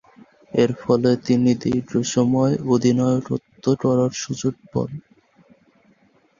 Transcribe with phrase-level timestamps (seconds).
[0.53, 4.89] এরফলে তিনি দীর্ঘসময় অধিনায়কত্ব করার সুযোগ পান।